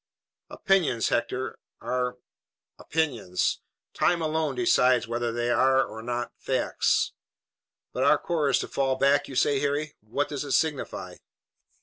"Opinions, 0.49 1.09
Hector, 1.09 1.59
are 1.79 2.17
opinions. 2.79 3.59
Time 3.93 4.19
alone 4.19 4.55
decides 4.55 5.07
whether 5.07 5.31
they 5.31 5.51
are 5.51 5.85
or 5.85 5.99
are 5.99 6.01
not 6.01 6.31
facts. 6.39 7.13
But 7.93 8.03
our 8.05 8.17
corps 8.17 8.49
is 8.49 8.57
to 8.61 8.67
fall 8.67 8.95
back, 8.95 9.27
you 9.27 9.35
say, 9.35 9.59
Harry? 9.59 9.93
What 10.01 10.27
does 10.29 10.43
it 10.43 10.53
signify?" 10.53 11.17